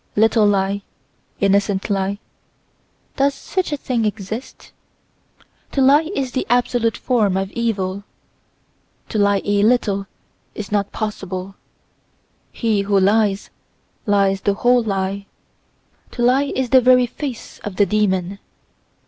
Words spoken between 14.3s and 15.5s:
the whole lie.